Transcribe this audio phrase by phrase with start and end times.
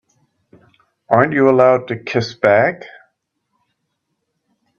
[1.09, 2.85] Aren't you allowed to kiss back?